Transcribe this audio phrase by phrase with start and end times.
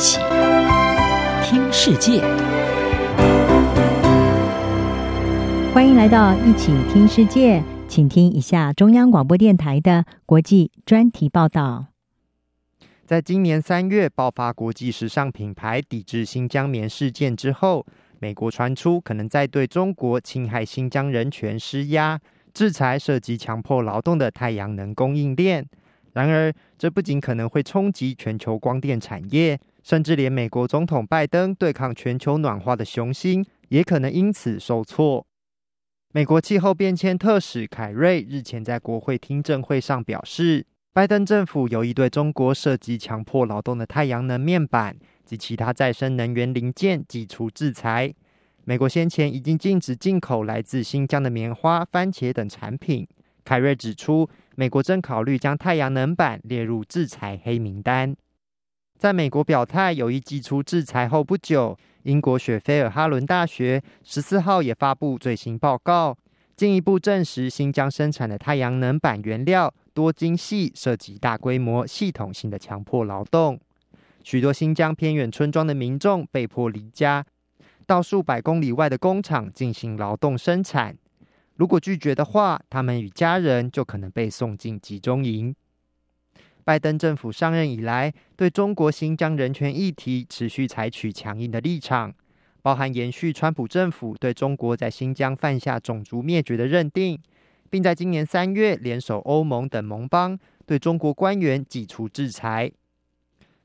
[0.00, 0.18] 起
[1.44, 2.22] 听世界，
[5.74, 11.88] 欢迎来到一起听世界，请听一下中央广播电台的国际专题报道。
[13.04, 17.84] 在今年三月爆发国际时尚品牌抵制新疆棉事件之后，
[18.20, 22.18] 美国传出可能在对中国侵害新疆人权施压，
[22.54, 25.68] 制裁涉及强迫劳动的太阳能供应链。
[26.14, 35.26] 然而，这不仅可能会冲击全球光电产业，甚至连美国总统拜登对抗全球暖化的雄心也可能因此受挫。
[36.12, 48.12] 美国气候变迁特使凯瑞日前在国会听证会上表示，拜登政府有意对中国涉及强迫劳动的太阳能面板及其他再生能源零件祭出制裁。
[48.64, 53.06] 美国先前已经禁止进口来自新疆的棉花、番茄等产品。
[53.44, 58.14] 凯瑞指出，美国正考虑将太阳能板列入制裁黑名单。
[59.00, 66.14] 在美国表态有意祭出制裁后不久，英国雪菲尔哈伦大学十四号也发布最新报告，
[66.54, 73.58] 进一步证实新疆生产的太阳能板原料多晶细涉及大规模、系统性的强迫劳动，
[74.22, 77.24] 许多新疆偏远村庄的民众被迫离家，
[77.86, 80.94] 到数百公里外的工厂进行劳动生产。
[81.56, 85.56] 如果拒绝的话，他们与家人就可能被送进集中营。
[86.64, 92.12] 拜登政府上任以来，对中国新疆人权议题持续采取强硬的立场，
[92.62, 97.18] 包含延续川普政府对中国在新疆犯下种族灭绝的认定，
[97.68, 102.70] 并在今年三月联手欧盟等盟邦对中国官员祭出制裁。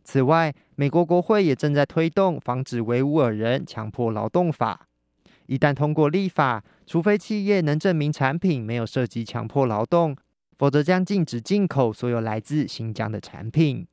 [0.03, 4.87] 此外，美国国会也正在推动防止维吾尔人强迫劳动法。
[5.47, 10.15] 一旦通过立法，除非企业能证明产品没有涉及强迫劳动，
[10.57, 13.87] 否则将禁止进口所有来自新疆的产品。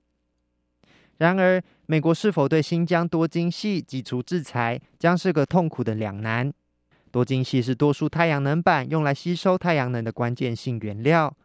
[1.19, 6.53] 然而，美国是否对新疆多晶矽祭出制裁，将是个痛苦的两难。
[7.11, 11.37] 多晶系是多数太阳能板用来吸收太阳能的关键性原料，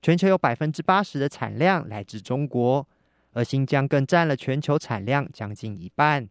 [0.00, 2.86] 全球有百分之八十的产量来自中国，
[3.32, 6.28] 而新疆更占了全球产量将近一半。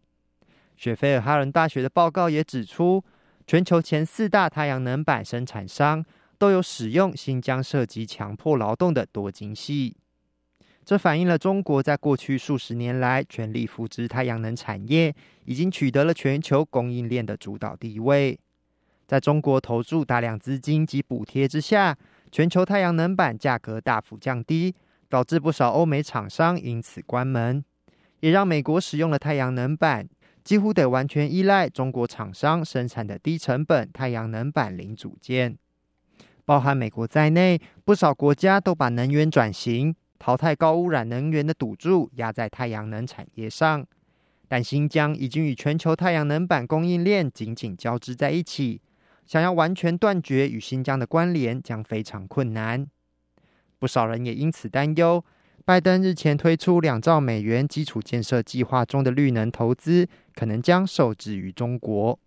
[0.78, 3.04] 雪菲尔哈伦大学的报告也指出，
[3.46, 6.04] 全球前四大太阳能板生产商
[6.38, 9.96] 都有使用新疆涉及强迫劳动的多晶系，
[10.84, 18.40] 这反映了中国在过去数十年来全力扶植太阳能产业，已经取得了全球供应链的主导地位。
[19.08, 21.98] 在中国投注大量资金及补贴之下，
[22.32, 24.76] 全球太阳能板价格大幅降低，
[25.08, 27.64] 导致不少欧美厂商因此关门，
[28.20, 30.08] 也让美国使用了太阳能板。
[30.44, 35.58] 几乎得完全依赖中国厂商生产的低成本太阳能板零组件，
[36.46, 43.86] 包含美国在内，不少国家都把能源转型、淘汰高污染能源的赌注压在太阳能产业上。
[44.48, 48.80] 但新疆已经与全球太阳能板供应链紧紧交织在一起，
[49.26, 52.86] 想要完全断绝与新疆的关联将非常困难。
[53.80, 55.26] 不少人也因此担忧。
[55.66, 62.20] 拜登日前推出两兆美元基础建设计划中的绿能投资，可能将受制于中国。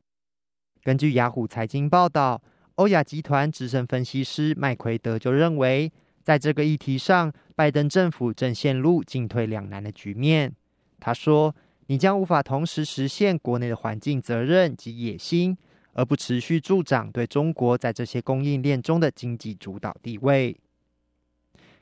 [0.83, 2.43] 根据雅虎财经报道，
[2.79, 5.91] 欧亚集团资深分析师麦奎德就认为，
[6.23, 10.55] 在这个议题上，拜登政府正陷入进退两难的局面。
[11.01, 11.53] 他说
[11.89, 15.59] ：“你将无法同时实现国内的环境责任及野心，
[15.95, 20.57] 而不持续助长对中国在这些供应链中的经济主导地位。”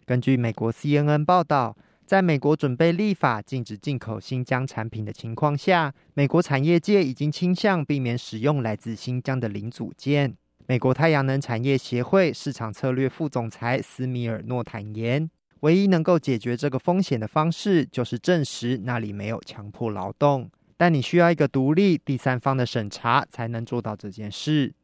[0.07, 1.77] 根据美国 CNN 报道，
[2.07, 10.34] 在美国准备立法禁止进口新疆产品的情况下，美国产业界已经倾向避免使用来自新疆的零组件。
[10.69, 20.50] 美国太阳能产业协会市场策略副总裁斯米尔诺坦言，唯一能够解决这个风险的方式，就是证实那里没有强迫劳动。
[20.77, 24.75] 但你需要一个独立第三方的审查才能做到这件事，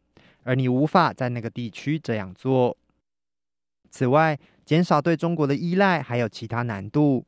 [0.44, 2.76] 而你无法在那个地区这样做。
[3.90, 7.26] 此外，减少对中国的依赖还有其他难度。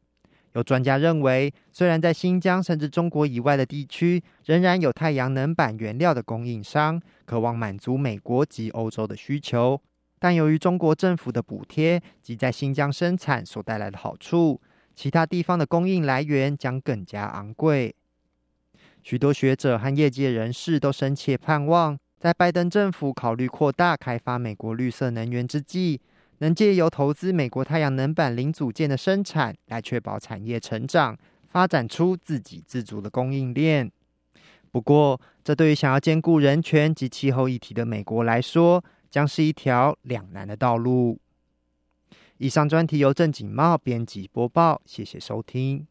[0.54, 9.80] 有专家认为，虽然在新疆甚至中国以外的地区，仍然有太阳能板原料的供应商渴望满足美国及欧洲的需求，
[10.18, 14.60] 但由于中国政府的补贴及在新疆生产所带来的好处，
[14.94, 17.94] 其他地方的供应来源将更加昂贵。
[19.02, 26.00] 许多学者和业界人士都深切盼望，在拜登政府考虑扩大开发美国绿色能源之际，
[26.44, 31.16] 能借由投资美国太阳能板零组件的生产，来确保产业成长，
[31.48, 33.90] 发展出自给自足的供应链。
[34.70, 41.18] 不过，这对于想要兼顾人权及气候议题的美国来说，将是一条两难的道路。
[42.36, 45.86] 以上专题由郑锦茂编辑播报，谢谢收听。